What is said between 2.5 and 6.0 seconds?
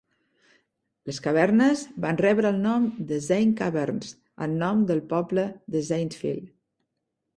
el nom de Zane Caverns, en nom del poble de